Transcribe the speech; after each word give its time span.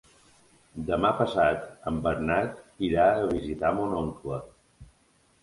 Demà 0.87 1.11
passat 1.19 1.67
en 1.91 1.99
Bernat 2.07 2.57
irà 2.89 3.05
a 3.19 3.29
visitar 3.35 3.73
mon 3.83 3.95
oncle. 4.01 4.43